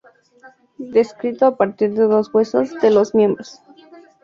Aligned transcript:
Descrito 0.95 1.45
a 1.45 1.57
partir 1.57 1.93
de 1.93 2.05
dos 2.07 2.33
huesos 2.33 2.73
de 2.81 2.89
los 2.89 3.13
miembros. 3.13 3.61